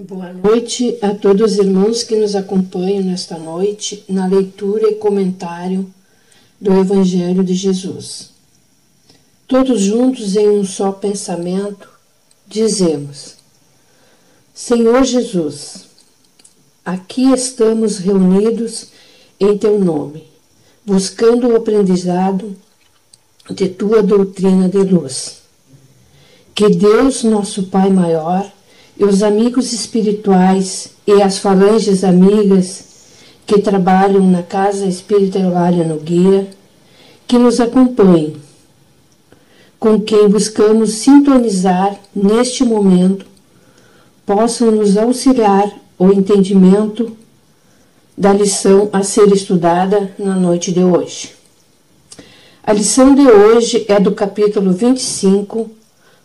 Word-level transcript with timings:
Boa 0.00 0.32
noite 0.32 0.96
a 1.02 1.12
todos 1.12 1.54
os 1.54 1.58
irmãos 1.58 2.04
que 2.04 2.14
nos 2.14 2.36
acompanham 2.36 3.02
nesta 3.02 3.36
noite 3.36 4.04
na 4.08 4.28
leitura 4.28 4.88
e 4.88 4.94
comentário 4.94 5.92
do 6.60 6.72
Evangelho 6.72 7.42
de 7.42 7.52
Jesus. 7.52 8.30
Todos 9.48 9.80
juntos 9.80 10.36
em 10.36 10.50
um 10.50 10.64
só 10.64 10.92
pensamento, 10.92 11.88
dizemos: 12.46 13.38
Senhor 14.54 15.02
Jesus, 15.02 15.86
aqui 16.84 17.32
estamos 17.32 17.98
reunidos 17.98 18.90
em 19.40 19.58
teu 19.58 19.80
nome, 19.80 20.28
buscando 20.86 21.48
o 21.48 21.56
aprendizado 21.56 22.56
de 23.50 23.68
tua 23.68 24.00
doutrina 24.00 24.68
de 24.68 24.78
luz. 24.78 25.38
Que 26.54 26.68
Deus, 26.68 27.24
nosso 27.24 27.64
Pai 27.64 27.90
maior, 27.90 28.48
e 28.98 29.04
os 29.04 29.22
amigos 29.22 29.72
espirituais 29.72 30.90
e 31.06 31.22
as 31.22 31.38
falanges 31.38 32.02
amigas 32.02 32.84
que 33.46 33.60
trabalham 33.60 34.28
na 34.28 34.42
Casa 34.42 34.86
Espírita 34.86 35.38
Eulália 35.38 35.84
Nogueira, 35.84 36.48
que 37.26 37.38
nos 37.38 37.60
acompanhem, 37.60 38.36
com 39.78 40.00
quem 40.00 40.28
buscamos 40.28 40.94
sintonizar 40.94 41.96
neste 42.14 42.64
momento, 42.64 43.24
possam 44.26 44.72
nos 44.72 44.96
auxiliar 44.96 45.72
o 45.96 46.12
entendimento 46.12 47.16
da 48.16 48.32
lição 48.32 48.90
a 48.92 49.04
ser 49.04 49.32
estudada 49.32 50.12
na 50.18 50.34
noite 50.34 50.72
de 50.72 50.80
hoje. 50.80 51.36
A 52.64 52.72
lição 52.72 53.14
de 53.14 53.26
hoje 53.26 53.86
é 53.88 54.00
do 54.00 54.12
capítulo 54.12 54.72
25, 54.72 55.70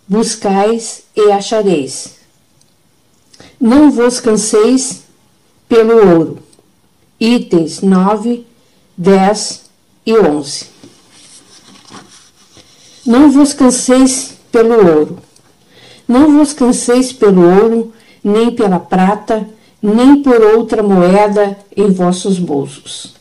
Buscais 0.08 1.03
e 1.16 1.31
achareis 1.31 2.23
não 3.63 3.90
vos 3.90 4.20
canseis 4.20 5.03
pelo 5.69 5.95
ouro. 5.95 6.39
Itens 7.17 7.80
9, 7.80 8.45
10 8.97 9.61
e 10.06 10.17
11. 10.17 10.66
Não 13.06 13.31
vos 13.31 13.53
canseis 13.53 14.34
pelo 14.52 14.75
ouro. 14.75 15.17
Não 16.06 16.38
vos 16.38 16.52
canseis 16.52 17.14
pelo 17.14 17.41
ouro, 17.41 17.94
nem 18.22 18.52
pela 18.52 18.81
prata, 18.81 19.47
nem 19.81 20.22
por 20.22 20.41
outra 20.41 20.84
moeda 20.84 21.58
em 21.73 21.89
vossos 21.89 22.38
bolsos. 22.38 23.16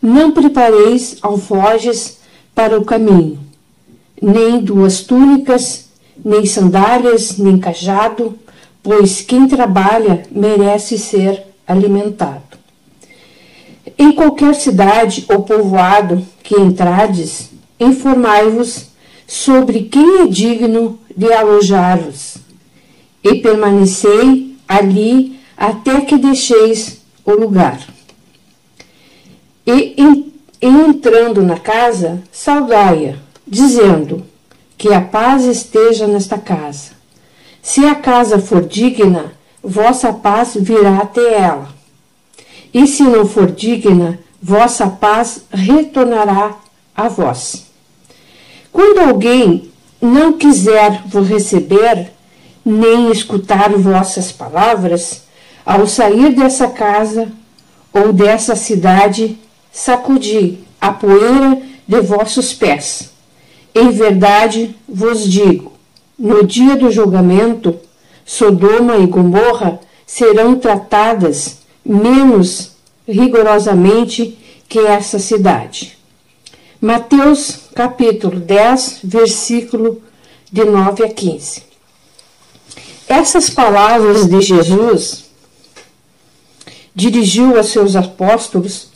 Não 0.00 0.32
prepareis 0.32 1.18
alforjes 1.20 2.18
para 2.54 2.80
o 2.80 2.84
caminho, 2.86 3.38
nem 4.22 4.58
duas 4.58 5.02
túnicas, 5.02 5.90
nem 6.24 6.46
sandálias, 6.46 7.36
nem 7.36 7.58
cajado, 7.58 8.38
pois 8.82 9.20
quem 9.20 9.46
trabalha 9.46 10.24
merece 10.30 10.98
ser 10.98 11.42
alimentado. 11.66 12.42
Em 13.98 14.12
qualquer 14.12 14.54
cidade 14.54 15.24
ou 15.28 15.42
povoado 15.42 16.26
que 16.42 16.54
entrades, 16.56 17.50
informai-vos 17.78 18.86
sobre 19.26 19.84
quem 19.84 20.20
é 20.20 20.26
digno 20.26 20.98
de 21.16 21.32
alojar-vos, 21.32 22.36
e 23.22 23.36
permanecei 23.36 24.56
ali 24.66 25.38
até 25.56 26.00
que 26.00 26.16
deixeis 26.16 27.00
o 27.24 27.32
lugar. 27.32 27.80
E 29.64 29.94
entrando 30.60 31.42
na 31.42 31.58
casa, 31.58 32.22
saudai-a, 32.32 33.16
dizendo: 33.46 34.24
Que 34.76 34.92
a 34.92 35.00
paz 35.00 35.44
esteja 35.44 36.06
nesta 36.06 36.36
casa. 36.36 36.91
Se 37.62 37.86
a 37.86 37.94
casa 37.94 38.40
for 38.40 38.66
digna, 38.66 39.32
vossa 39.62 40.12
paz 40.12 40.56
virá 40.60 40.98
até 40.98 41.34
ela. 41.38 41.68
E 42.74 42.88
se 42.88 43.04
não 43.04 43.24
for 43.24 43.52
digna, 43.52 44.18
vossa 44.42 44.88
paz 44.88 45.44
retornará 45.52 46.56
a 46.94 47.08
vós. 47.08 47.66
Quando 48.72 48.98
alguém 48.98 49.70
não 50.00 50.32
quiser 50.32 51.02
vos 51.06 51.28
receber, 51.28 52.10
nem 52.64 53.12
escutar 53.12 53.70
vossas 53.70 54.32
palavras, 54.32 55.22
ao 55.64 55.86
sair 55.86 56.34
dessa 56.34 56.66
casa 56.66 57.30
ou 57.92 58.12
dessa 58.12 58.56
cidade, 58.56 59.38
sacudi 59.70 60.58
a 60.80 60.92
poeira 60.92 61.62
de 61.86 62.00
vossos 62.00 62.52
pés. 62.52 63.10
Em 63.72 63.90
verdade 63.90 64.74
vos 64.88 65.24
digo: 65.30 65.71
no 66.22 66.46
dia 66.46 66.76
do 66.76 66.88
julgamento, 66.88 67.80
Sodoma 68.24 68.96
e 68.96 69.06
Gomorra 69.06 69.80
serão 70.06 70.54
tratadas 70.54 71.58
menos 71.84 72.76
rigorosamente 73.08 74.38
que 74.68 74.78
essa 74.78 75.18
cidade. 75.18 75.98
Mateus 76.80 77.62
capítulo 77.74 78.38
10, 78.38 79.00
versículo 79.02 80.00
de 80.50 80.64
9 80.64 81.06
a 81.06 81.08
15. 81.08 81.64
Essas 83.08 83.50
palavras 83.50 84.28
de 84.28 84.40
Jesus 84.40 85.24
dirigiu 86.94 87.58
a 87.58 87.64
seus 87.64 87.96
apóstolos 87.96 88.92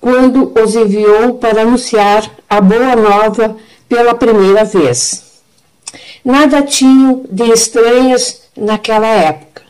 quando 0.00 0.52
os 0.56 0.76
enviou 0.76 1.34
para 1.34 1.62
anunciar 1.62 2.30
a 2.48 2.60
boa 2.60 2.94
nova 2.94 3.56
pela 3.88 4.14
primeira 4.14 4.64
vez 4.64 5.29
nada 6.24 6.62
tinham 6.62 7.24
de 7.30 7.50
estranhas 7.50 8.42
naquela 8.56 9.06
época. 9.06 9.62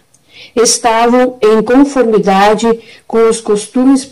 Estavam 0.54 1.38
em 1.40 1.62
conformidade 1.62 2.66
com 3.06 3.28
os 3.28 3.40
costumes 3.40 4.08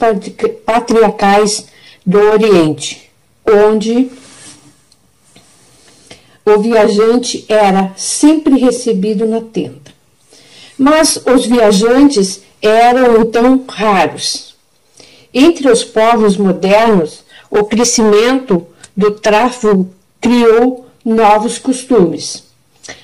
patriarcais 0.65 1.67
do 2.07 2.19
Oriente, 2.19 3.11
onde 3.47 4.11
o 6.45 6.59
viajante 6.59 7.45
era 7.49 7.93
sempre 7.97 8.59
recebido 8.59 9.27
na 9.27 9.41
tenda. 9.41 9.93
Mas 10.79 11.17
os 11.27 11.45
viajantes 11.45 12.43
eram 12.63 13.21
então 13.21 13.65
raros. 13.69 14.57
Entre 15.35 15.71
os 15.71 15.85
povos 15.85 16.37
modernos, 16.37 17.25
o 17.51 17.65
crescimento 17.65 18.67
do 18.97 19.11
tráfego 19.11 19.91
criou 20.21 20.88
novos 21.05 21.59
costumes. 21.59 22.45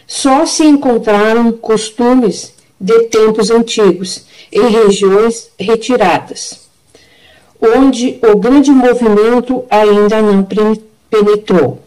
Só 0.06 0.46
se 0.46 0.64
encontraram 0.64 1.52
costumes 1.52 2.54
de 2.80 3.04
tempos 3.04 3.50
antigos 3.50 4.24
em 4.52 4.68
regiões 4.68 5.50
retiradas, 5.58 6.68
onde 7.60 8.18
o 8.22 8.36
grande 8.36 8.70
movimento 8.70 9.64
ainda 9.70 10.20
não 10.20 10.46
penetrou. 11.10 11.82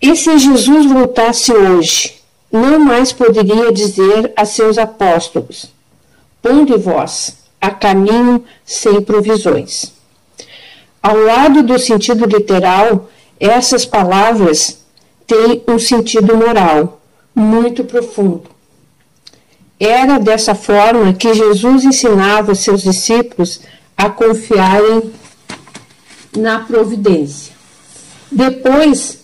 E 0.00 0.14
se 0.16 0.38
Jesus 0.38 0.86
voltasse 0.86 1.52
hoje, 1.52 2.16
não 2.52 2.78
mais 2.78 3.12
poderia 3.12 3.72
dizer 3.72 4.32
a 4.36 4.44
seus 4.44 4.76
apóstolos: 4.76 5.66
Ponde 6.42 6.76
vós 6.76 7.38
a 7.60 7.70
caminho 7.70 8.44
sem 8.64 9.00
provisões. 9.00 9.92
Ao 11.02 11.16
lado 11.16 11.62
do 11.62 11.78
sentido 11.78 12.26
literal, 12.26 13.08
essas 13.46 13.84
palavras 13.84 14.78
têm 15.26 15.62
um 15.68 15.78
sentido 15.78 16.34
moral 16.34 17.00
muito 17.34 17.84
profundo. 17.84 18.44
Era 19.78 20.18
dessa 20.18 20.54
forma 20.54 21.12
que 21.12 21.34
Jesus 21.34 21.84
ensinava 21.84 22.54
seus 22.54 22.82
discípulos 22.82 23.60
a 23.96 24.08
confiarem 24.08 25.12
na 26.34 26.60
providência. 26.60 27.52
Depois, 28.32 29.18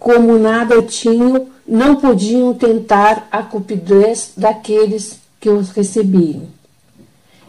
como 0.00 0.36
nada 0.36 0.82
tinham, 0.82 1.46
não 1.66 1.96
podiam 1.96 2.54
tentar 2.54 3.28
a 3.30 3.40
cupidez 3.42 4.32
daqueles 4.36 5.20
que 5.38 5.48
os 5.48 5.70
recebiam. 5.70 6.48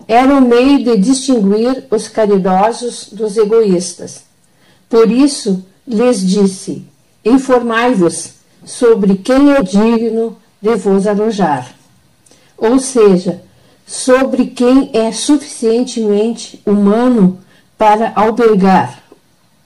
Era 0.07 0.36
o 0.36 0.42
meio 0.42 0.83
de 0.83 0.98
distinguir 0.98 1.86
os 1.89 2.07
caridosos 2.07 3.10
dos 3.12 3.38
egoístas 3.38 4.26
por 4.89 5.12
isso 5.12 5.66
lhes 5.88 6.25
disse: 6.25 6.86
Informai-vos 7.24 8.34
sobre 8.66 9.16
quem 9.18 9.54
é 9.54 9.62
digno 9.62 10.38
de 10.62 10.75
vos 10.75 11.07
alojar. 11.07 11.75
Ou 12.57 12.80
seja, 12.80 13.42
sobre 13.86 14.48
quem 14.48 14.89
é 14.94 15.12
suficientemente 15.12 16.62
humano 16.66 17.39
para 17.78 18.12
albergar 18.16 19.04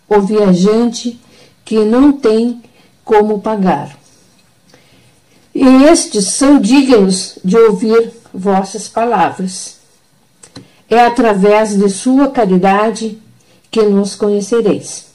o 0.08 0.22
viajante 0.22 1.20
que 1.64 1.86
não 1.86 2.12
tem 2.12 2.62
como 3.04 3.40
pagar. 3.40 3.98
E 5.54 5.66
estes 5.86 6.28
são 6.28 6.60
dignos 6.60 7.40
de 7.44 7.58
ouvir 7.58 8.12
vossas 8.34 8.88
palavras. 8.88 9.78
É 10.90 11.00
através 11.06 11.78
de 11.78 11.90
sua 11.90 12.30
caridade 12.30 13.18
que 13.70 13.82
nos 13.84 14.16
conhecereis. 14.16 15.11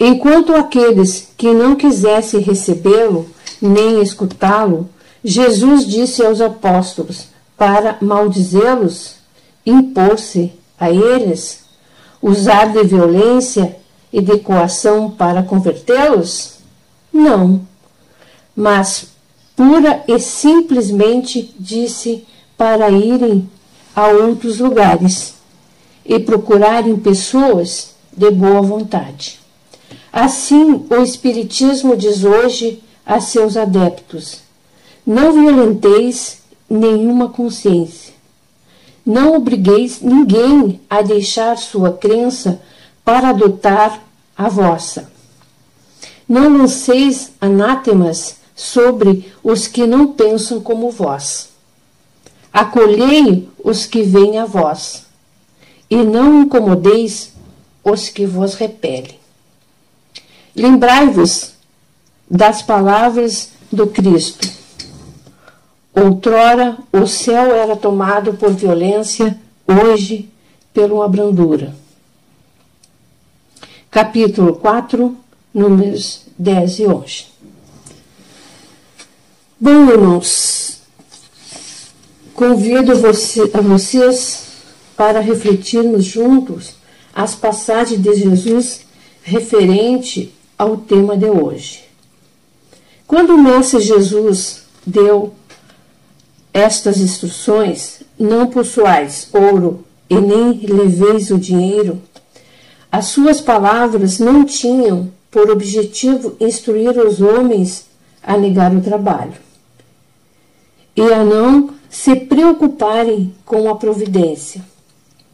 Enquanto 0.00 0.54
aqueles 0.54 1.28
que 1.36 1.52
não 1.52 1.74
quisessem 1.74 2.40
recebê-lo 2.40 3.28
nem 3.60 4.00
escutá-lo, 4.00 4.88
Jesus 5.24 5.84
disse 5.84 6.24
aos 6.24 6.40
apóstolos 6.40 7.26
para 7.56 7.98
maldizê-los, 8.00 9.16
impor-se 9.66 10.52
a 10.78 10.90
eles, 10.90 11.64
usar 12.22 12.72
de 12.72 12.84
violência 12.84 13.76
e 14.12 14.20
de 14.20 14.38
coação 14.38 15.10
para 15.10 15.42
convertê-los? 15.42 16.58
Não, 17.12 17.62
mas 18.54 19.08
pura 19.56 20.04
e 20.06 20.20
simplesmente 20.20 21.52
disse 21.58 22.24
para 22.56 22.88
irem 22.90 23.50
a 23.94 24.06
outros 24.06 24.60
lugares 24.60 25.34
e 26.06 26.20
procurarem 26.20 26.96
pessoas 26.96 27.94
de 28.16 28.30
boa 28.30 28.62
vontade. 28.62 29.40
Assim, 30.12 30.86
o 30.90 30.96
Espiritismo 31.02 31.96
diz 31.96 32.24
hoje 32.24 32.82
a 33.06 33.20
seus 33.20 33.56
adeptos: 33.56 34.40
não 35.06 35.32
violenteis 35.32 36.42
nenhuma 36.68 37.30
consciência. 37.30 38.12
Não 39.04 39.34
obrigueis 39.34 40.02
ninguém 40.02 40.82
a 40.90 41.00
deixar 41.00 41.56
sua 41.56 41.92
crença 41.92 42.60
para 43.02 43.30
adotar 43.30 44.02
a 44.36 44.50
vossa. 44.50 45.10
Não 46.28 46.58
lanceis 46.58 47.32
anátemas 47.40 48.36
sobre 48.54 49.32
os 49.42 49.66
que 49.66 49.86
não 49.86 50.08
pensam 50.08 50.60
como 50.60 50.90
vós. 50.90 51.48
Acolhei 52.52 53.48
os 53.64 53.86
que 53.86 54.02
vêm 54.02 54.36
a 54.36 54.44
vós, 54.44 55.06
e 55.88 55.96
não 55.96 56.42
incomodeis 56.42 57.32
os 57.82 58.10
que 58.10 58.26
vos 58.26 58.54
repelem. 58.54 59.17
Lembrai-vos 60.58 61.52
das 62.28 62.62
palavras 62.62 63.50
do 63.70 63.86
Cristo. 63.86 64.48
Outrora 65.94 66.76
o 66.92 67.06
céu 67.06 67.54
era 67.54 67.76
tomado 67.76 68.34
por 68.34 68.52
violência, 68.52 69.38
hoje 69.64 70.28
por 70.74 70.90
uma 70.90 71.08
brandura. 71.08 71.76
Capítulo 73.88 74.56
4, 74.56 75.16
números 75.54 76.22
10 76.36 76.78
e 76.80 76.86
11. 76.86 77.26
Bom, 79.60 79.90
irmãos, 79.90 80.80
convido 82.34 82.96
você, 82.96 83.48
a 83.54 83.60
vocês 83.60 84.46
para 84.96 85.20
refletirmos 85.20 86.04
juntos 86.04 86.74
as 87.14 87.36
passagens 87.36 88.02
de 88.02 88.12
Jesus 88.16 88.80
referente 89.22 90.34
ao 90.58 90.76
tema 90.76 91.16
de 91.16 91.26
hoje. 91.26 91.84
Quando 93.06 93.34
o 93.34 93.42
Mestre 93.42 93.80
Jesus 93.80 94.64
deu 94.84 95.32
estas 96.52 96.98
instruções, 96.98 98.02
não 98.18 98.48
possuais 98.48 99.28
ouro 99.32 99.84
e 100.10 100.16
nem 100.16 100.66
leveis 100.66 101.30
o 101.30 101.38
dinheiro, 101.38 102.02
as 102.90 103.06
suas 103.06 103.40
palavras 103.40 104.18
não 104.18 104.44
tinham 104.44 105.12
por 105.30 105.50
objetivo 105.50 106.36
instruir 106.40 106.98
os 106.98 107.20
homens 107.20 107.86
a 108.22 108.36
negar 108.36 108.74
o 108.74 108.80
trabalho 108.80 109.34
e 110.96 111.02
a 111.12 111.22
não 111.22 111.70
se 111.88 112.16
preocuparem 112.16 113.32
com 113.44 113.70
a 113.70 113.76
providência, 113.76 114.62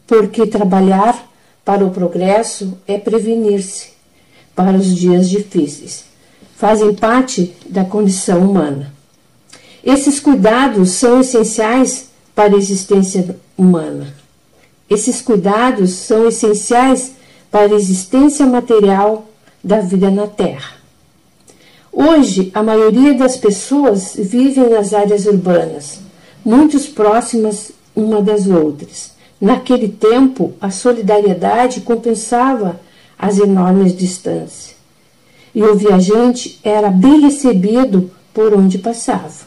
porque 0.05 0.45
trabalhar 0.45 1.27
para 1.63 1.83
o 1.83 1.89
progresso 1.89 2.77
é 2.85 2.99
prevenir-se 2.99 3.94
para 4.55 4.77
os 4.77 4.95
dias 4.95 5.29
difíceis. 5.29 6.05
Fazem 6.55 6.93
parte 6.95 7.53
da 7.67 7.83
condição 7.83 8.49
humana. 8.49 8.93
Esses 9.83 10.19
cuidados 10.19 10.91
são 10.91 11.21
essenciais 11.21 12.07
para 12.33 12.55
a 12.55 12.57
existência 12.57 13.37
humana. 13.57 14.13
Esses 14.89 15.21
cuidados 15.21 15.91
são 15.91 16.27
essenciais 16.27 17.11
para 17.51 17.73
a 17.73 17.75
existência 17.75 18.45
material 18.45 19.27
da 19.63 19.81
vida 19.81 20.09
na 20.09 20.27
Terra. 20.27 20.75
Hoje, 21.91 22.51
a 22.53 22.61
maioria 22.61 23.13
das 23.13 23.37
pessoas 23.37 24.15
vivem 24.17 24.69
nas 24.69 24.93
áreas 24.93 25.25
urbanas, 25.25 25.99
muito 26.43 26.79
próximas 26.91 27.71
uma 27.95 28.21
das 28.21 28.47
outras. 28.47 29.11
Naquele 29.39 29.87
tempo, 29.87 30.53
a 30.59 30.69
solidariedade 30.69 31.81
compensava 31.81 32.79
as 33.17 33.39
enormes 33.39 33.95
distâncias, 33.95 34.75
e 35.53 35.63
o 35.63 35.75
viajante 35.75 36.59
era 36.63 36.89
bem 36.89 37.21
recebido 37.21 38.11
por 38.33 38.53
onde 38.53 38.77
passava. 38.77 39.45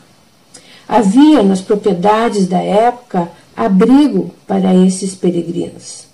Havia 0.89 1.43
nas 1.43 1.61
propriedades 1.61 2.47
da 2.47 2.61
época 2.61 3.31
abrigo 3.55 4.31
para 4.47 4.75
esses 4.75 5.15
peregrinos. 5.15 6.07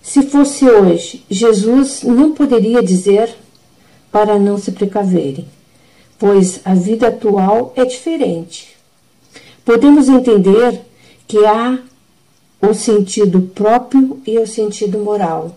Se 0.00 0.22
fosse 0.22 0.64
hoje, 0.64 1.24
Jesus 1.28 2.02
não 2.04 2.32
poderia 2.32 2.80
dizer 2.80 3.34
para 4.12 4.38
não 4.38 4.56
se 4.56 4.70
precaverem, 4.70 5.48
pois 6.16 6.60
a 6.64 6.74
vida 6.74 7.08
atual 7.08 7.72
é 7.74 7.84
diferente. 7.84 8.76
Podemos 9.64 10.08
entender 10.08 10.80
que 11.26 11.44
há 11.44 11.80
o 12.62 12.72
sentido 12.72 13.50
próprio 13.52 14.20
e 14.24 14.38
o 14.38 14.46
sentido 14.46 15.00
moral 15.00 15.56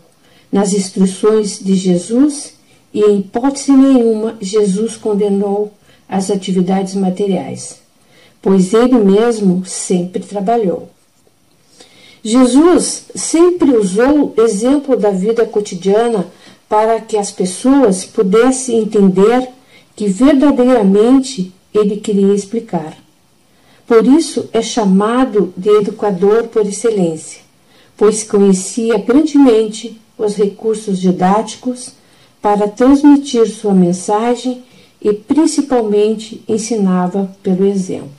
nas 0.51 0.73
instruções 0.73 1.59
de 1.59 1.75
Jesus 1.75 2.53
e, 2.93 3.01
em 3.01 3.19
hipótese 3.19 3.71
nenhuma, 3.71 4.37
Jesus 4.41 4.95
condenou 4.95 5.73
as 6.07 6.31
atividades 6.31 6.95
materiais, 6.95 7.81
pois 8.41 8.73
ele 8.73 8.97
mesmo 8.97 9.63
sempre 9.65 10.23
trabalhou. 10.23 10.89
Jesus 12.23 13.05
sempre 13.15 13.71
usou 13.71 14.33
o 14.35 14.41
exemplo 14.41 14.97
da 14.97 15.11
vida 15.11 15.45
cotidiana 15.45 16.27
para 16.67 16.99
que 16.99 17.17
as 17.17 17.31
pessoas 17.31 18.03
pudessem 18.03 18.79
entender 18.79 19.49
que 19.95 20.07
verdadeiramente 20.07 21.53
ele 21.73 21.97
queria 21.97 22.33
explicar. 22.33 22.97
Por 23.87 24.05
isso 24.05 24.49
é 24.53 24.61
chamado 24.61 25.53
de 25.57 25.69
educador 25.69 26.47
por 26.47 26.65
excelência, 26.65 27.41
pois 27.97 28.23
conhecia 28.23 28.97
grandemente 28.97 29.99
os 30.19 30.35
recursos 30.35 30.99
didáticos 30.99 31.93
para 32.41 32.67
transmitir 32.67 33.49
sua 33.49 33.73
mensagem 33.73 34.63
e 35.01 35.13
principalmente 35.13 36.43
ensinava 36.47 37.31
pelo 37.41 37.65
exemplo. 37.65 38.09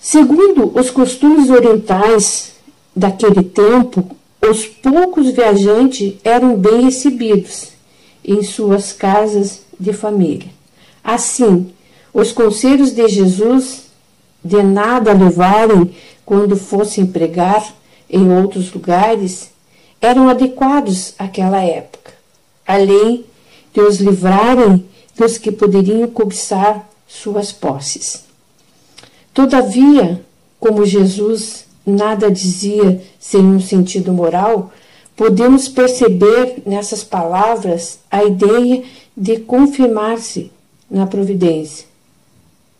Segundo 0.00 0.72
os 0.78 0.90
costumes 0.90 1.50
orientais 1.50 2.52
daquele 2.96 3.42
tempo, 3.42 4.16
os 4.40 4.66
poucos 4.66 5.30
viajantes 5.30 6.14
eram 6.24 6.56
bem 6.56 6.82
recebidos 6.82 7.68
em 8.24 8.42
suas 8.42 8.92
casas 8.92 9.62
de 9.78 9.92
família. 9.92 10.48
Assim, 11.02 11.70
os 12.12 12.32
conselhos 12.32 12.92
de 12.92 13.06
Jesus 13.08 13.84
de 14.42 14.62
nada 14.62 15.12
levarem 15.12 15.94
quando 16.24 16.56
fossem 16.56 17.06
pregar 17.06 17.74
em 18.08 18.30
outros 18.30 18.72
lugares 18.72 19.53
eram 20.04 20.28
adequados 20.28 21.14
àquela 21.18 21.62
época, 21.62 22.12
além 22.66 23.24
de 23.72 23.80
os 23.80 23.98
livrarem 23.98 24.84
dos 25.16 25.38
que 25.38 25.50
poderiam 25.50 26.08
cobiçar 26.08 26.88
suas 27.06 27.52
posses. 27.52 28.24
Todavia, 29.32 30.24
como 30.60 30.84
Jesus 30.84 31.64
nada 31.86 32.30
dizia 32.30 33.02
sem 33.18 33.40
um 33.40 33.60
sentido 33.60 34.12
moral, 34.12 34.72
podemos 35.16 35.68
perceber 35.68 36.62
nessas 36.64 37.04
palavras 37.04 37.98
a 38.10 38.24
ideia 38.24 38.82
de 39.16 39.38
confirmar-se 39.38 40.50
na 40.90 41.06
providência. 41.06 41.86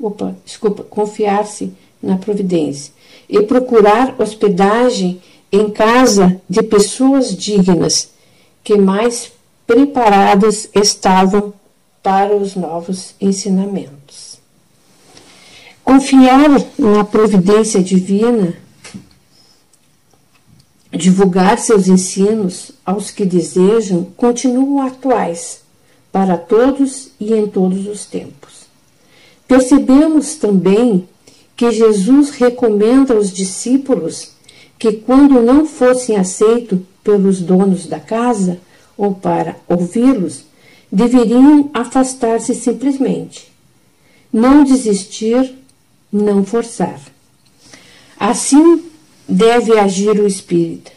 Opa, 0.00 0.34
desculpa, 0.44 0.82
confiar-se 0.82 1.72
na 2.02 2.16
providência 2.16 2.92
e 3.28 3.40
procurar 3.42 4.14
hospedagem 4.18 5.20
em 5.52 5.70
casa 5.70 6.40
de 6.48 6.62
pessoas 6.62 7.34
dignas 7.36 8.10
que 8.62 8.76
mais 8.76 9.30
preparadas 9.66 10.68
estavam 10.74 11.52
para 12.02 12.34
os 12.34 12.54
novos 12.54 13.14
ensinamentos. 13.20 14.38
Confiar 15.82 16.48
na 16.78 17.04
providência 17.04 17.82
divina, 17.82 18.54
divulgar 20.92 21.58
seus 21.58 21.88
ensinos 21.88 22.72
aos 22.84 23.10
que 23.10 23.24
desejam, 23.24 24.04
continuam 24.16 24.86
atuais 24.86 25.60
para 26.12 26.36
todos 26.36 27.10
e 27.18 27.32
em 27.34 27.46
todos 27.46 27.86
os 27.86 28.06
tempos. 28.06 28.64
Percebemos 29.48 30.36
também 30.36 31.08
que 31.56 31.70
Jesus 31.70 32.30
recomenda 32.30 33.14
aos 33.14 33.32
discípulos 33.32 34.33
que, 34.84 34.92
quando 34.92 35.40
não 35.40 35.64
fossem 35.64 36.14
aceitos 36.14 36.78
pelos 37.02 37.40
donos 37.40 37.86
da 37.86 37.98
casa 37.98 38.58
ou 38.98 39.14
para 39.14 39.56
ouvi-los, 39.66 40.44
deveriam 40.92 41.70
afastar-se 41.72 42.54
simplesmente. 42.54 43.50
Não 44.30 44.62
desistir, 44.62 45.54
não 46.12 46.44
forçar. 46.44 47.00
Assim 48.20 48.84
deve 49.26 49.72
agir 49.78 50.20
o 50.20 50.26
espírita, 50.26 50.92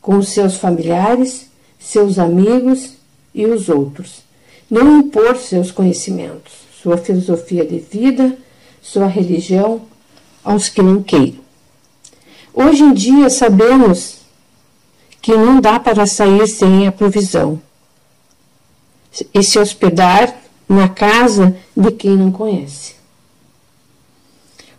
com 0.00 0.22
seus 0.22 0.56
familiares, 0.56 1.48
seus 1.78 2.18
amigos 2.18 2.94
e 3.34 3.44
os 3.44 3.68
outros. 3.68 4.22
Não 4.70 5.00
impor 5.00 5.36
seus 5.36 5.70
conhecimentos, 5.70 6.54
sua 6.82 6.96
filosofia 6.96 7.66
de 7.66 7.78
vida, 7.78 8.38
sua 8.80 9.06
religião 9.06 9.82
aos 10.42 10.70
que 10.70 10.80
não 10.80 11.02
queiram. 11.02 11.41
Hoje 12.54 12.82
em 12.82 12.92
dia 12.92 13.30
sabemos 13.30 14.18
que 15.20 15.34
não 15.34 15.60
dá 15.60 15.80
para 15.80 16.06
sair 16.06 16.46
sem 16.46 16.86
a 16.86 16.92
provisão 16.92 17.60
e 19.32 19.42
se 19.42 19.58
hospedar 19.58 20.34
na 20.68 20.88
casa 20.88 21.56
de 21.76 21.90
quem 21.92 22.16
não 22.16 22.30
conhece. 22.30 22.94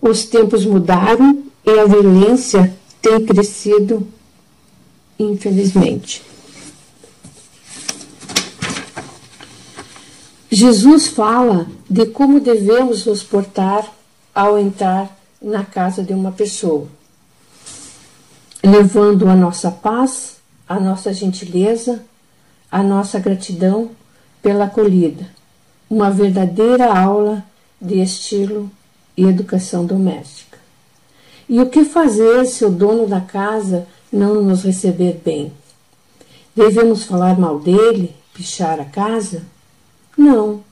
Os 0.02 0.26
tempos 0.26 0.66
mudaram 0.66 1.44
e 1.66 1.80
a 1.80 1.86
violência 1.86 2.76
tem 3.02 3.26
crescido, 3.26 4.08
infelizmente. 5.18 6.22
Jesus 10.52 11.08
fala 11.08 11.68
de 11.90 12.06
como 12.06 12.40
devemos 12.40 13.06
nos 13.06 13.24
portar 13.24 13.92
ao 14.36 14.60
entrar 14.60 15.18
na 15.42 15.66
casa 15.66 16.04
de 16.04 16.14
uma 16.14 16.32
pessoa, 16.32 16.88
levando 18.64 19.28
a 19.28 19.36
nossa 19.36 19.70
paz, 19.70 20.38
a 20.68 20.80
nossa 20.80 21.14
gentileza, 21.14 22.04
a 22.72 22.82
nossa 22.82 23.20
gratidão 23.20 23.92
pela 24.42 24.66
acolhida, 24.66 25.28
uma 25.90 26.10
verdadeira 26.10 26.98
aula 26.98 27.44
de 27.82 28.02
estilo 28.02 28.72
e 29.18 29.26
educação 29.26 29.86
doméstica. 29.86 30.58
E 31.48 31.60
o 31.60 31.70
que 31.70 31.84
fazer 31.84 32.46
se 32.46 32.64
o 32.64 32.70
dono 32.70 33.06
da 33.06 33.20
casa 33.20 33.86
não 34.12 34.42
nos 34.42 34.64
receber 34.64 35.22
bem? 35.24 35.52
Devemos 36.56 37.04
falar 37.04 37.38
mal 37.38 37.60
dele, 37.60 38.16
pichar 38.34 38.80
a 38.80 38.86
casa? 38.86 39.44
Não. 40.18 40.64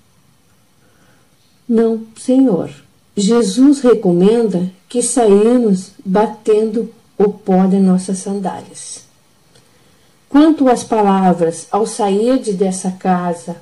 Não, 1.68 2.06
Senhor. 2.18 2.72
Jesus 3.16 3.82
recomenda 3.82 4.72
que 4.88 5.02
saímos 5.02 5.92
batendo 6.06 6.90
o 7.24 7.32
pó 7.32 7.66
de 7.68 7.78
nossas 7.78 8.18
sandálias. 8.18 9.04
Quanto 10.28 10.68
às 10.68 10.84
palavras, 10.84 11.68
ao 11.72 11.86
sair 11.86 12.40
de 12.40 12.54
dessa 12.54 12.92
casa 12.92 13.58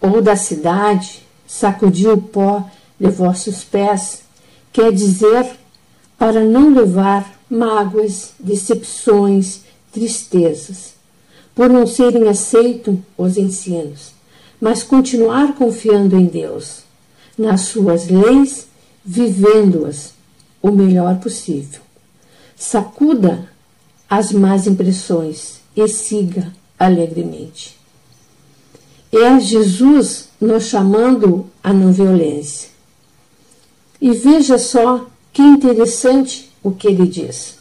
ou 0.00 0.22
da 0.22 0.36
cidade, 0.36 1.26
sacudi 1.46 2.06
o 2.06 2.18
pó 2.18 2.64
de 2.98 3.08
vossos 3.08 3.64
pés, 3.64 4.22
quer 4.72 4.92
dizer 4.92 5.58
para 6.18 6.44
não 6.44 6.72
levar 6.72 7.40
mágoas, 7.48 8.32
decepções, 8.38 9.62
tristezas, 9.90 10.94
por 11.54 11.68
não 11.68 11.86
serem 11.86 12.28
aceitos 12.28 12.96
os 13.16 13.36
ensinos, 13.36 14.12
mas 14.60 14.82
continuar 14.82 15.54
confiando 15.54 16.16
em 16.16 16.26
Deus, 16.26 16.82
nas 17.36 17.62
suas 17.62 18.08
leis, 18.08 18.68
vivendo-as 19.04 20.12
o 20.62 20.70
melhor 20.70 21.18
possível. 21.18 21.80
Sacuda 22.62 23.48
as 24.06 24.32
más 24.32 24.66
impressões 24.66 25.62
e 25.74 25.88
siga 25.88 26.52
alegremente. 26.78 27.74
É 29.10 29.40
Jesus 29.40 30.28
nos 30.38 30.64
chamando 30.64 31.46
à 31.64 31.72
não 31.72 31.90
violência. 31.90 32.68
E 33.98 34.12
veja 34.12 34.58
só 34.58 35.06
que 35.32 35.40
interessante 35.40 36.52
o 36.62 36.70
que 36.70 36.88
ele 36.88 37.06
diz. 37.06 37.56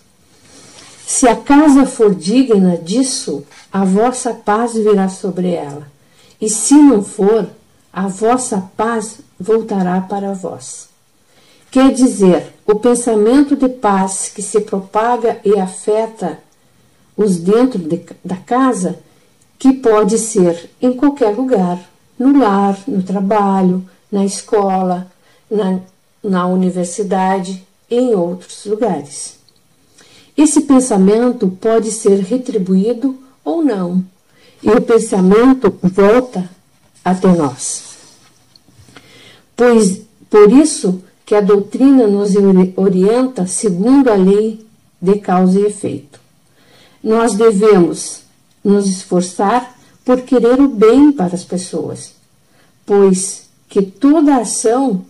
Se 1.07 1.29
a 1.29 1.35
casa 1.37 1.85
for 1.85 2.13
digna 2.13 2.77
disso, 2.77 3.45
a 3.71 3.85
vossa 3.85 4.33
paz 4.33 4.73
virá 4.73 5.07
sobre 5.07 5.53
ela. 5.53 5.87
E 6.41 6.49
se 6.49 6.73
não 6.73 7.01
for, 7.01 7.49
a 7.91 8.09
vossa 8.09 8.69
paz 8.75 9.21
voltará 9.39 10.01
para 10.01 10.33
vós. 10.33 10.89
Quer 11.71 11.93
dizer, 11.93 12.53
o 12.71 12.79
pensamento 12.79 13.55
de 13.55 13.67
paz 13.67 14.31
que 14.33 14.43
se 14.43 14.61
propaga 14.61 15.39
e 15.43 15.59
afeta 15.59 16.37
os 17.17 17.37
dentro 17.37 17.79
de, 17.79 18.05
da 18.23 18.35
casa, 18.35 18.99
que 19.57 19.73
pode 19.73 20.19
ser 20.19 20.69
em 20.79 20.93
qualquer 20.93 21.35
lugar, 21.35 21.79
no 22.17 22.37
lar, 22.37 22.77
no 22.87 23.01
trabalho, 23.01 23.83
na 24.11 24.23
escola, 24.23 25.11
na, 25.49 25.79
na 26.23 26.45
universidade 26.45 27.65
em 27.89 28.13
outros 28.13 28.65
lugares. 28.65 29.39
Esse 30.37 30.61
pensamento 30.61 31.47
pode 31.47 31.89
ser 31.91 32.19
retribuído 32.19 33.17
ou 33.43 33.63
não, 33.63 34.05
e 34.61 34.69
o 34.69 34.79
pensamento 34.79 35.75
volta 35.81 36.47
até 37.03 37.29
nós. 37.29 37.97
Pois 39.55 40.03
por 40.29 40.51
isso 40.51 41.03
que 41.29 41.35
a 41.35 41.41
doutrina 41.41 42.07
nos 42.07 42.31
orienta 42.75 43.45
segundo 43.45 44.09
a 44.09 44.15
lei 44.15 44.65
de 44.99 45.19
causa 45.19 45.59
e 45.59 45.65
efeito. 45.67 46.19
Nós 47.03 47.35
devemos 47.35 48.23
nos 48.63 48.87
esforçar 48.87 49.77
por 50.03 50.21
querer 50.21 50.59
o 50.59 50.67
bem 50.67 51.11
para 51.11 51.35
as 51.35 51.43
pessoas, 51.43 52.15
pois 52.83 53.47
que 53.69 53.83
toda 53.83 54.37
ação 54.37 55.05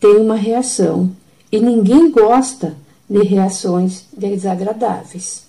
tem 0.00 0.16
uma 0.16 0.36
reação 0.36 1.10
e 1.52 1.60
ninguém 1.60 2.10
gosta 2.10 2.74
de 3.06 3.22
reações 3.22 4.06
desagradáveis. 4.16 5.42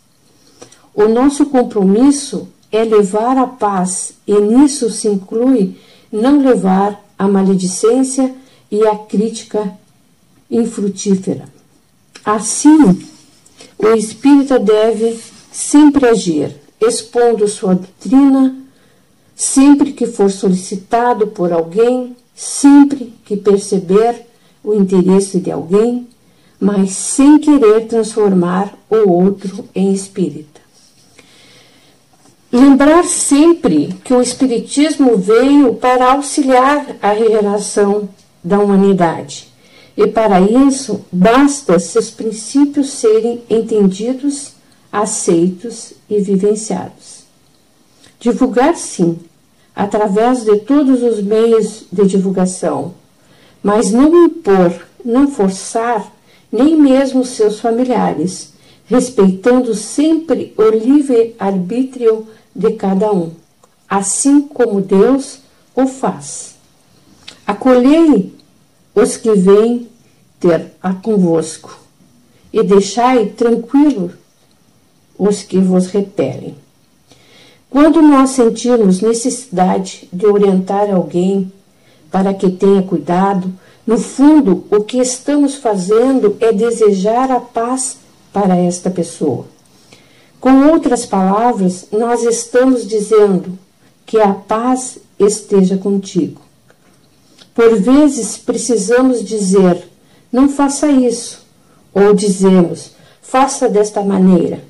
O 0.93 1.07
nosso 1.07 1.45
compromisso 1.45 2.49
é 2.69 2.83
levar 2.83 3.38
a 3.38 3.47
paz 3.47 4.15
e 4.27 4.38
nisso 4.38 4.89
se 4.89 5.07
inclui 5.07 5.77
não 6.11 6.41
levar 6.41 7.01
a 7.17 7.25
maledicência 7.25 8.35
e 8.69 8.85
a 8.85 8.97
crítica 8.97 9.78
infrutífera. 10.49 11.45
Assim, 12.23 13.05
o 13.77 13.87
espírita 13.89 14.59
deve 14.59 15.19
sempre 15.51 16.07
agir, 16.07 16.55
expondo 16.81 17.47
sua 17.47 17.75
doutrina, 17.75 18.55
sempre 19.35 19.93
que 19.93 20.07
for 20.07 20.29
solicitado 20.29 21.27
por 21.27 21.51
alguém, 21.51 22.15
sempre 22.35 23.13
que 23.25 23.37
perceber 23.37 24.25
o 24.63 24.73
interesse 24.73 25.39
de 25.39 25.51
alguém, 25.51 26.07
mas 26.59 26.91
sem 26.91 27.39
querer 27.39 27.87
transformar 27.87 28.77
o 28.89 29.09
outro 29.09 29.65
em 29.73 29.93
espírita. 29.93 30.59
Lembrar 32.51 33.03
sempre 33.05 33.93
que 34.03 34.13
o 34.13 34.21
Espiritismo 34.21 35.15
veio 35.17 35.75
para 35.75 36.13
auxiliar 36.13 36.97
a 37.01 37.11
regeneração 37.11 38.09
da 38.43 38.59
humanidade. 38.59 39.48
E 39.99 40.07
para 40.07 40.39
isso, 40.39 41.01
basta 41.11 41.77
seus 41.77 42.09
princípios 42.09 42.89
serem 42.91 43.43
entendidos 43.49 44.53
aceitos 44.89 45.91
e 46.09 46.21
vivenciados. 46.21 47.25
Divulgar, 48.17 48.77
sim, 48.77 49.19
através 49.75 50.45
de 50.45 50.57
todos 50.59 51.03
os 51.03 51.21
meios 51.21 51.83
de 51.91 52.07
divulgação, 52.07 52.93
mas 53.61 53.91
não 53.91 54.27
impor, 54.27 54.87
não 55.03 55.27
forçar, 55.27 56.09
nem 56.49 56.77
mesmo 56.77 57.25
seus 57.25 57.59
familiares, 57.59 58.53
respeitando 58.85 59.75
sempre 59.75 60.53
o 60.55 60.63
livre-arbítrio 60.69 62.25
de 62.55 62.71
cada 62.71 63.11
um, 63.11 63.31
assim 63.89 64.39
como 64.43 64.79
Deus 64.79 65.39
o 65.75 65.87
faz. 65.87 66.55
Acolhei 67.45 68.33
os 68.95 69.17
que 69.17 69.33
vêm 69.33 69.88
ter 70.39 70.72
a 70.81 70.93
convosco 70.93 71.77
e 72.51 72.63
deixai 72.63 73.27
tranquilo 73.27 74.12
os 75.17 75.43
que 75.43 75.60
vos 75.60 75.88
repelem. 75.88 76.55
Quando 77.69 78.01
nós 78.01 78.31
sentirmos 78.31 79.01
necessidade 79.01 80.08
de 80.12 80.25
orientar 80.25 80.89
alguém 80.89 81.51
para 82.10 82.34
que 82.34 82.50
tenha 82.50 82.81
cuidado, 82.81 83.53
no 83.86 83.98
fundo, 83.98 84.65
o 84.72 84.84
que 84.84 84.98
estamos 84.98 85.55
fazendo 85.55 86.38
é 86.39 86.51
desejar 86.51 87.31
a 87.31 87.39
paz 87.39 87.98
para 88.31 88.55
esta 88.55 88.89
pessoa. 88.89 89.46
Com 90.39 90.69
outras 90.69 91.05
palavras, 91.05 91.88
nós 91.91 92.24
estamos 92.24 92.88
dizendo 92.88 93.58
que 94.05 94.19
a 94.19 94.34
paz 94.34 94.98
esteja 95.19 95.77
contigo. 95.77 96.41
Por 97.53 97.75
vezes 97.79 98.38
precisamos 98.38 99.24
dizer, 99.24 99.88
não 100.31 100.50
faça 100.50 100.88
isso, 100.88 101.45
ou 101.93 102.13
dizemos, 102.13 102.91
faça 103.21 103.67
desta 103.67 104.01
maneira 104.01 104.69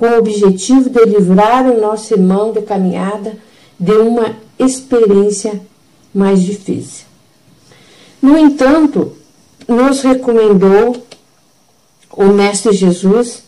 com 0.00 0.06
o 0.06 0.18
objetivo 0.18 0.88
de 0.88 1.04
livrar 1.04 1.70
o 1.70 1.78
nosso 1.78 2.14
irmão 2.14 2.52
de 2.52 2.62
caminhada 2.62 3.36
de 3.78 3.92
uma 3.92 4.34
experiência 4.58 5.60
mais 6.14 6.40
difícil. 6.42 7.04
No 8.22 8.38
entanto, 8.38 9.12
nos 9.68 10.00
recomendou 10.00 10.96
o 12.12 12.24
Mestre 12.28 12.72
Jesus, 12.72 13.42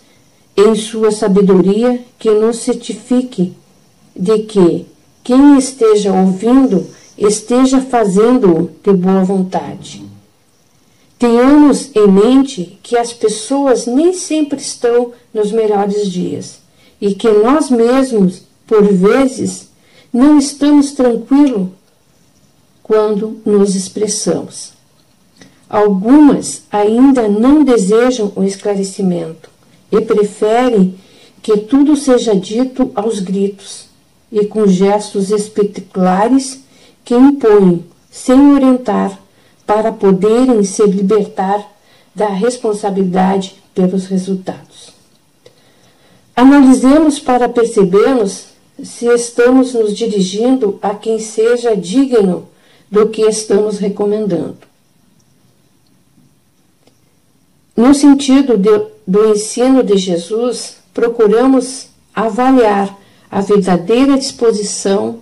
em 0.54 0.74
sua 0.74 1.10
sabedoria, 1.10 2.00
que 2.18 2.30
nos 2.30 2.58
certifique 2.58 3.54
de 4.14 4.40
que 4.40 4.84
quem 5.24 5.56
esteja 5.56 6.12
ouvindo 6.12 6.86
esteja 7.16 7.80
fazendo 7.80 8.70
de 8.84 8.92
boa 8.92 9.24
vontade. 9.24 10.04
Tenhamos 11.22 11.94
em 11.94 12.08
mente 12.08 12.80
que 12.82 12.98
as 12.98 13.12
pessoas 13.12 13.86
nem 13.86 14.12
sempre 14.12 14.58
estão 14.58 15.12
nos 15.32 15.52
melhores 15.52 16.10
dias 16.10 16.58
e 17.00 17.14
que 17.14 17.30
nós 17.30 17.70
mesmos, 17.70 18.42
por 18.66 18.82
vezes, 18.92 19.68
não 20.12 20.36
estamos 20.36 20.90
tranquilos 20.90 21.68
quando 22.82 23.40
nos 23.46 23.76
expressamos. 23.76 24.72
Algumas 25.70 26.62
ainda 26.72 27.28
não 27.28 27.62
desejam 27.62 28.32
o 28.34 28.42
esclarecimento 28.42 29.48
e 29.92 30.00
preferem 30.00 30.96
que 31.40 31.56
tudo 31.56 31.96
seja 31.96 32.34
dito 32.34 32.90
aos 32.96 33.20
gritos 33.20 33.86
e 34.32 34.44
com 34.44 34.66
gestos 34.66 35.30
espetaculares 35.30 36.64
que 37.04 37.14
impõem, 37.14 37.84
sem 38.10 38.54
orientar, 38.54 39.21
para 39.72 39.90
poderem 39.90 40.62
se 40.64 40.84
libertar 40.84 41.66
da 42.14 42.28
responsabilidade 42.28 43.54
pelos 43.74 44.04
resultados. 44.04 44.92
Analisemos 46.36 47.18
para 47.18 47.48
percebermos 47.48 48.48
se 48.84 49.06
estamos 49.06 49.72
nos 49.72 49.96
dirigindo 49.96 50.78
a 50.82 50.94
quem 50.94 51.18
seja 51.18 51.74
digno 51.74 52.50
do 52.90 53.08
que 53.08 53.22
estamos 53.22 53.78
recomendando. 53.78 54.58
No 57.74 57.94
sentido 57.94 58.58
de, 58.58 58.88
do 59.06 59.30
ensino 59.30 59.82
de 59.82 59.96
Jesus, 59.96 60.76
procuramos 60.92 61.86
avaliar 62.14 62.94
a 63.30 63.40
verdadeira 63.40 64.18
disposição 64.18 65.20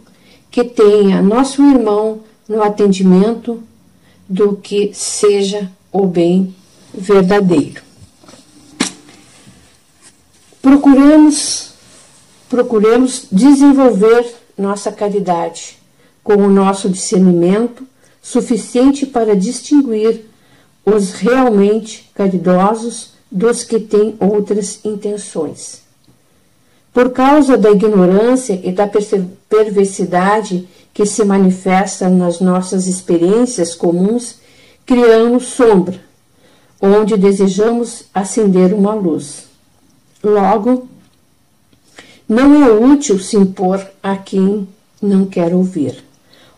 que 0.50 0.64
tenha 0.64 1.22
nosso 1.22 1.62
irmão 1.62 2.22
no 2.48 2.60
atendimento 2.64 3.62
do 4.30 4.56
que 4.56 4.92
seja 4.94 5.68
o 5.90 6.06
bem 6.06 6.54
verdadeiro. 6.94 7.82
Procuremos, 10.62 11.72
procuremos 12.48 13.26
desenvolver 13.32 14.24
nossa 14.56 14.92
caridade 14.92 15.78
com 16.22 16.34
o 16.34 16.48
nosso 16.48 16.88
discernimento 16.88 17.84
suficiente 18.22 19.04
para 19.04 19.34
distinguir 19.34 20.26
os 20.86 21.12
realmente 21.12 22.08
caridosos 22.14 23.14
dos 23.28 23.64
que 23.64 23.80
têm 23.80 24.14
outras 24.20 24.78
intenções. 24.84 25.82
Por 26.92 27.10
causa 27.10 27.58
da 27.58 27.70
ignorância 27.70 28.60
e 28.62 28.70
da 28.70 28.88
perversidade 29.48 30.68
que 31.00 31.06
se 31.06 31.24
manifesta 31.24 32.10
nas 32.10 32.40
nossas 32.40 32.86
experiências 32.86 33.74
comuns, 33.74 34.36
criamos 34.84 35.46
sombra, 35.46 35.98
onde 36.78 37.16
desejamos 37.16 38.04
acender 38.12 38.74
uma 38.74 38.92
luz. 38.92 39.44
Logo, 40.22 40.88
não 42.28 42.62
é 42.62 42.70
útil 42.70 43.18
se 43.18 43.34
impor 43.34 43.82
a 44.02 44.14
quem 44.14 44.68
não 45.00 45.24
quer 45.24 45.54
ouvir. 45.54 46.04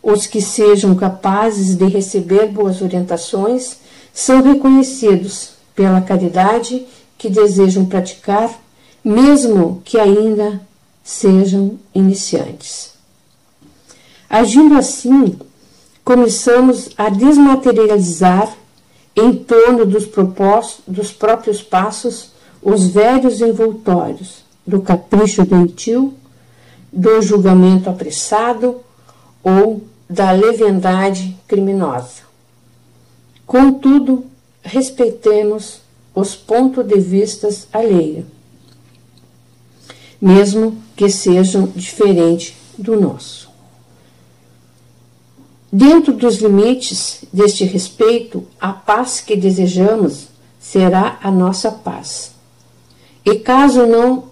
Os 0.02 0.26
que 0.26 0.42
sejam 0.42 0.96
capazes 0.96 1.76
de 1.76 1.84
receber 1.86 2.48
boas 2.48 2.82
orientações 2.82 3.76
são 4.12 4.42
reconhecidos 4.42 5.50
pela 5.72 6.00
caridade 6.00 6.84
que 7.16 7.30
desejam 7.30 7.86
praticar 7.86 8.60
mesmo 9.04 9.80
que 9.84 10.00
ainda 10.00 10.60
sejam 11.04 11.78
iniciantes. 11.94 12.91
Agindo 14.32 14.78
assim, 14.78 15.38
começamos 16.02 16.88
a 16.96 17.08
desmaterializar 17.08 18.56
em 19.14 19.34
torno 19.34 19.84
dos, 19.84 20.08
dos 20.88 21.12
próprios 21.12 21.62
passos 21.62 22.32
os 22.62 22.86
velhos 22.86 23.42
envoltórios 23.42 24.42
do 24.66 24.80
capricho 24.80 25.44
doentio, 25.44 26.14
do 26.90 27.20
julgamento 27.20 27.90
apressado 27.90 28.80
ou 29.44 29.82
da 30.08 30.30
leviandade 30.32 31.36
criminosa. 31.46 32.22
Contudo, 33.46 34.24
respeitemos 34.62 35.82
os 36.14 36.34
pontos 36.34 36.86
de 36.86 36.98
vistas 36.98 37.68
alheios 37.72 38.24
mesmo 40.22 40.80
que 40.94 41.10
sejam 41.10 41.66
diferentes 41.74 42.54
do 42.78 42.98
nosso. 43.00 43.50
Dentro 45.74 46.12
dos 46.12 46.36
limites 46.36 47.24
deste 47.32 47.64
respeito, 47.64 48.46
a 48.60 48.74
paz 48.74 49.22
que 49.22 49.34
desejamos 49.34 50.28
será 50.60 51.18
a 51.22 51.30
nossa 51.30 51.72
paz. 51.72 52.32
E 53.24 53.36
caso 53.36 53.86
não 53.86 54.24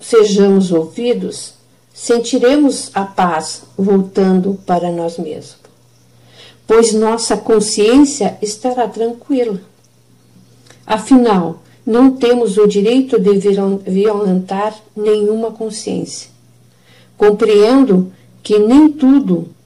sejamos 0.00 0.72
ouvidos, 0.72 1.52
sentiremos 1.92 2.90
a 2.94 3.04
paz 3.04 3.64
voltando 3.76 4.58
para 4.64 4.90
nós 4.90 5.18
mesmos, 5.18 5.58
pois 6.66 6.94
nossa 6.94 7.36
consciência 7.36 8.38
estará 8.40 8.88
tranquila. 8.88 9.60
Afinal, 10.86 11.60
não 11.84 12.12
temos 12.12 12.56
o 12.56 12.66
direito 12.66 13.20
de 13.20 13.38
violentar 13.86 14.74
nenhuma 14.96 15.50
consciência. 15.50 16.30
Compreendo 17.18 18.10
que 18.42 18.58
nem 18.58 18.90
tudo 18.90 19.57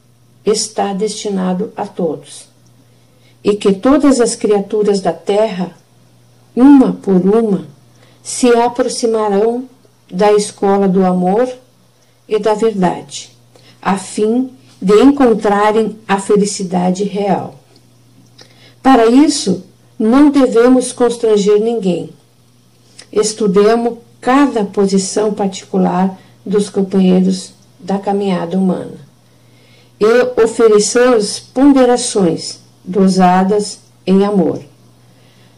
está 0.45 0.93
destinado 0.93 1.73
a 1.77 1.87
todos 1.87 2.49
e 3.45 3.57
que 3.57 3.73
todas 3.73 4.21
as 4.21 4.35
criaturas 4.35 5.01
da 5.01 5.13
terra, 5.13 5.77
uma 6.55 6.93
por 6.93 7.17
uma, 7.17 7.67
se 8.23 8.49
aproximarão 8.55 9.69
da 10.11 10.33
escola 10.33 10.89
do 10.89 11.05
amor 11.05 11.49
e 12.29 12.39
da 12.39 12.55
verdade, 12.55 13.31
a 13.81 13.97
fim 13.97 14.51
de 14.81 14.95
encontrarem 15.01 15.99
a 16.07 16.21
felicidade 16.21 17.05
real. 17.05 17.57
Para 18.83 19.07
isso, 19.07 19.65
não 19.99 20.31
devemos 20.31 20.93
constranger 20.93 21.61
ninguém. 21.61 22.11
Estudemos 23.13 23.99
cada 24.21 24.65
posição 24.65 25.33
particular 25.35 26.19
dos 26.45 26.69
companheiros 26.69 27.53
da 27.79 27.99
caminhada 27.99 28.57
humana 28.57 29.12
e 30.03 30.43
ofereçamos 30.43 31.39
ponderações 31.39 32.59
dosadas 32.83 33.79
em 34.05 34.25
amor. 34.25 34.61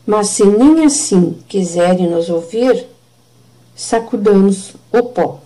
Mas 0.07 0.29
se 0.29 0.45
nem 0.45 0.85
assim 0.85 1.39
quiserem 1.49 2.11
nos 2.11 2.29
ouvir, 2.29 2.87
sacudamos 3.75 4.75
o 4.93 5.03
pó, 5.03 5.41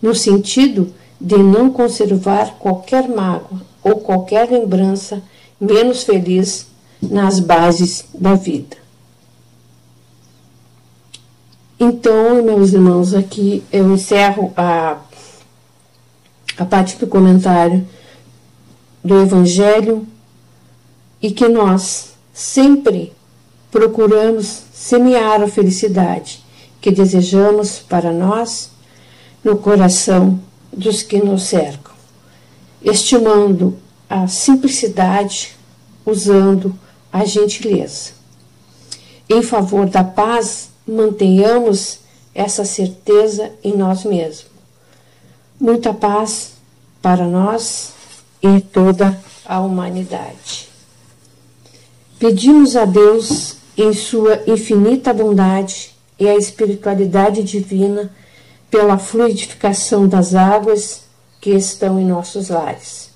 no 0.00 0.14
sentido 0.14 0.94
de 1.20 1.36
não 1.36 1.70
conservar 1.70 2.54
qualquer 2.58 3.06
mágoa 3.06 3.60
ou 3.84 3.96
qualquer 3.96 4.50
lembrança 4.50 5.22
menos 5.60 6.04
feliz 6.04 6.68
nas 7.02 7.38
bases 7.38 8.06
da 8.14 8.34
vida. 8.34 8.78
Então, 11.78 12.42
meus 12.42 12.72
irmãos, 12.72 13.12
aqui 13.12 13.62
eu 13.70 13.92
encerro 13.92 14.52
a, 14.56 14.96
a 16.58 16.64
parte 16.64 16.96
do 16.96 17.06
comentário 17.06 17.86
do 19.02 19.22
Evangelho 19.22 20.06
e 21.22 21.30
que 21.30 21.48
nós 21.48 22.14
sempre 22.34 23.12
procuramos 23.70 24.64
semear 24.72 25.40
a 25.40 25.48
felicidade 25.48 26.44
que 26.80 26.90
desejamos 26.90 27.78
para 27.78 28.12
nós 28.12 28.70
no 29.42 29.56
coração 29.56 30.40
dos 30.72 31.02
que 31.02 31.18
nos 31.18 31.44
cercam, 31.44 31.94
estimando 32.82 33.78
a 34.08 34.26
simplicidade, 34.26 35.56
usando 36.04 36.74
a 37.12 37.24
gentileza. 37.24 38.10
Em 39.28 39.42
favor 39.42 39.86
da 39.86 40.02
paz, 40.02 40.70
mantenhamos 40.86 42.00
essa 42.34 42.64
certeza 42.64 43.52
em 43.62 43.76
nós 43.76 44.04
mesmos. 44.04 44.47
Muita 45.60 45.92
paz 45.92 46.52
para 47.02 47.24
nós 47.24 47.92
e 48.40 48.60
toda 48.60 49.18
a 49.44 49.60
humanidade. 49.60 50.68
Pedimos 52.16 52.76
a 52.76 52.84
Deus, 52.84 53.56
em 53.76 53.92
Sua 53.92 54.40
infinita 54.46 55.12
bondade 55.12 55.96
e 56.16 56.28
a 56.28 56.36
espiritualidade 56.36 57.42
divina, 57.42 58.08
pela 58.70 58.98
fluidificação 58.98 60.06
das 60.06 60.32
águas 60.32 61.02
que 61.40 61.50
estão 61.50 61.98
em 61.98 62.06
nossos 62.06 62.50
lares, 62.50 63.10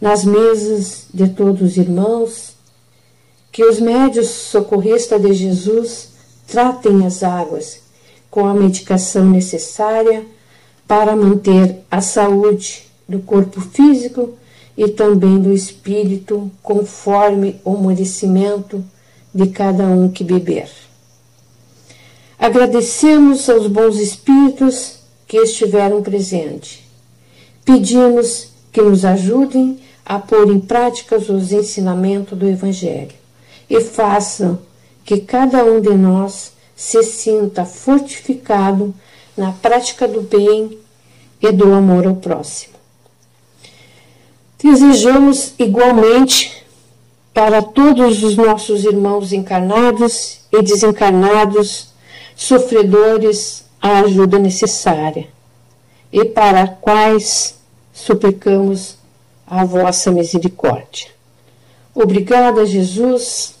nas 0.00 0.24
mesas 0.24 1.06
de 1.12 1.28
todos 1.28 1.60
os 1.60 1.76
irmãos, 1.76 2.56
que 3.52 3.62
os 3.62 3.78
médios 3.78 4.28
socorristas 4.28 5.20
de 5.20 5.34
Jesus 5.34 6.08
tratem 6.46 7.04
as 7.04 7.22
águas 7.22 7.80
com 8.30 8.46
a 8.46 8.54
medicação 8.54 9.26
necessária 9.26 10.24
para 10.86 11.16
manter 11.16 11.76
a 11.90 12.00
saúde 12.00 12.84
do 13.08 13.20
corpo 13.20 13.60
físico 13.60 14.34
e 14.76 14.88
também 14.88 15.38
do 15.38 15.52
espírito, 15.52 16.50
conforme 16.62 17.60
o 17.64 17.76
merecimento 17.76 18.84
de 19.32 19.48
cada 19.48 19.84
um 19.84 20.10
que 20.10 20.24
beber. 20.24 20.68
Agradecemos 22.38 23.48
aos 23.48 23.66
bons 23.66 23.96
espíritos 23.96 24.98
que 25.26 25.38
estiveram 25.38 26.02
presentes. 26.02 26.80
Pedimos 27.64 28.48
que 28.72 28.82
nos 28.82 29.04
ajudem 29.04 29.78
a 30.04 30.18
pôr 30.18 30.50
em 30.50 30.60
prática 30.60 31.16
os 31.16 31.52
ensinamentos 31.52 32.36
do 32.36 32.46
Evangelho 32.46 33.14
e 33.70 33.80
façam 33.80 34.58
que 35.04 35.20
cada 35.20 35.64
um 35.64 35.80
de 35.80 35.94
nós 35.94 36.52
se 36.76 37.02
sinta 37.02 37.64
fortificado 37.64 38.94
na 39.36 39.52
prática 39.52 40.06
do 40.06 40.22
bem 40.22 40.78
e 41.40 41.52
do 41.52 41.72
amor 41.72 42.06
ao 42.06 42.16
próximo. 42.16 42.74
Desejamos 44.62 45.52
igualmente 45.58 46.64
para 47.34 47.60
todos 47.60 48.22
os 48.22 48.36
nossos 48.36 48.84
irmãos 48.84 49.32
encarnados 49.32 50.40
e 50.52 50.62
desencarnados, 50.62 51.88
sofredores, 52.36 53.64
a 53.82 54.00
ajuda 54.00 54.38
necessária 54.38 55.28
e 56.10 56.24
para 56.24 56.66
quais 56.66 57.56
suplicamos 57.92 58.96
a 59.46 59.64
vossa 59.64 60.10
misericórdia. 60.10 61.08
Obrigada, 61.94 62.64
Jesus. 62.64 63.56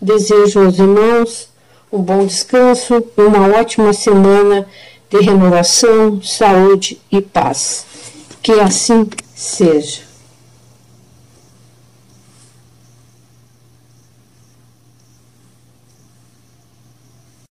Desejo 0.00 0.60
aos 0.60 0.78
irmãos 0.78 1.48
um 1.92 2.00
bom 2.00 2.24
descanso, 2.24 3.04
uma 3.16 3.48
ótima 3.58 3.92
semana 3.92 4.66
de 5.10 5.20
renovação, 5.20 6.22
saúde 6.22 6.98
e 7.10 7.20
paz. 7.20 7.84
Que 8.42 8.52
assim 8.52 9.06
seja. 9.34 10.11